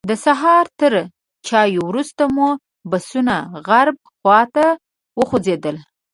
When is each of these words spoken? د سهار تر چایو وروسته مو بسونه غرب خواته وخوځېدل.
د 0.09 0.11
سهار 0.25 0.65
تر 0.79 0.93
چایو 1.47 1.81
وروسته 1.89 2.23
مو 2.35 2.49
بسونه 2.91 3.35
غرب 3.67 3.97
خواته 4.17 4.65
وخوځېدل. 5.19 5.75